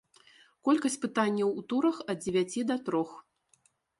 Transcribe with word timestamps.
Колькасць 0.67 0.97
пытанняў 1.03 1.49
у 1.61 1.65
турах 1.73 2.01
ад 2.13 2.19
дзевяці 2.23 2.65
да 2.71 2.75
трох. 2.91 3.11